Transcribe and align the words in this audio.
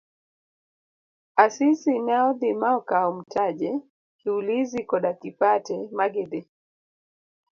Asisi 1.43 1.93
ne 2.05 2.15
odhi 2.29 2.49
ma 2.61 2.69
okawo 2.79 3.09
Mtaje. 3.19 3.71
Kiulizi 4.19 4.79
koda 4.89 5.11
Kipate 5.21 5.75
magidhi. 5.97 6.41